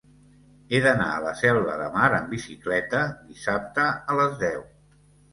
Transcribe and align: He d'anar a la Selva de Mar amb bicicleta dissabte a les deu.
He 0.75 0.77
d'anar 0.83 1.09
a 1.17 1.19
la 1.25 1.33
Selva 1.41 1.75
de 1.81 1.89
Mar 1.97 2.07
amb 2.19 2.31
bicicleta 2.35 3.01
dissabte 3.27 3.85
a 4.15 4.17
les 4.21 4.33
deu. 4.45 4.65